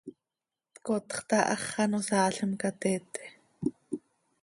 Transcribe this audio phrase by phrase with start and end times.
[0.73, 3.23] tcotxta, hax ano saalim ca teete.